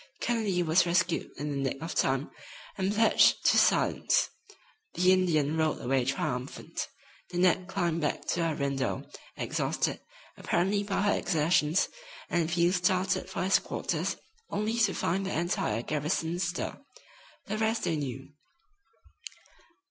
Kennedy 0.19 0.63
was 0.63 0.87
rescued 0.87 1.29
in 1.37 1.51
the 1.51 1.57
nick 1.69 1.79
of 1.79 1.93
time, 1.93 2.31
and 2.75 2.91
pledged 2.91 3.45
to 3.45 3.55
silence. 3.55 4.31
The 4.95 5.13
Indian 5.13 5.55
rode 5.55 5.79
away 5.79 6.05
triumphant. 6.05 6.87
Nanette 7.31 7.67
climbed 7.67 8.01
back 8.01 8.25
to 8.29 8.43
her 8.47 8.55
window, 8.55 9.05
exhausted, 9.37 9.99
apparently, 10.37 10.81
by 10.81 11.03
her 11.03 11.13
exertions, 11.13 11.87
and 12.31 12.51
Field 12.51 12.73
started 12.73 13.29
for 13.29 13.43
his 13.43 13.59
quarters, 13.59 14.17
only 14.49 14.79
to 14.79 14.95
find 14.95 15.23
the 15.23 15.37
entire 15.37 15.83
garrison 15.83 16.37
astir. 16.37 16.79
The 17.45 17.59
rest 17.59 17.83
they 17.83 17.95
knew. 17.95 18.29